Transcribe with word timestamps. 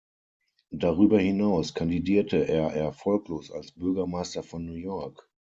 Darüber 0.71 1.19
hinaus 1.19 1.75
kandidierte 1.75 2.47
er 2.47 2.73
erfolglos 2.73 3.51
als 3.51 3.71
Bürgermeister 3.73 4.41
von 4.41 4.65
New 4.65 4.73
York. 4.73 5.29